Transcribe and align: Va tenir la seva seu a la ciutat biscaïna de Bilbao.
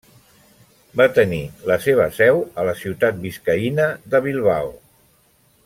Va 1.01 1.05
tenir 1.17 1.41
la 1.71 1.77
seva 1.83 2.07
seu 2.15 2.41
a 2.63 2.65
la 2.69 2.73
ciutat 2.81 3.21
biscaïna 3.27 3.87
de 4.15 4.23
Bilbao. 4.29 4.77